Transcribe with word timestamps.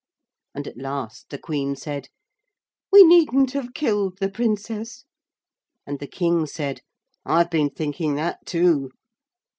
And 0.55 0.65
at 0.65 0.79
last 0.79 1.29
the 1.29 1.37
Queen 1.37 1.75
said, 1.75 2.07
'We 2.91 3.03
needn't 3.03 3.51
have 3.51 3.75
killed 3.75 4.17
the 4.17 4.29
Princess.' 4.31 5.05
And 5.85 5.99
the 5.99 6.07
King 6.07 6.47
said, 6.47 6.81
'I've 7.23 7.51
been 7.51 7.69
thinking 7.69 8.15
that, 8.15 8.43
too.' 8.47 8.89